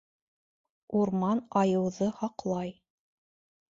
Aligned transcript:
Урман 1.01 1.43
айыуҙы 1.63 2.11
һаҡлай. 2.25 2.77